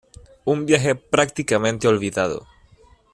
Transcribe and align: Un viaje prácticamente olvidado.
Un 0.45 0.65
viaje 0.65 0.95
prácticamente 0.95 1.87
olvidado. 1.87 2.47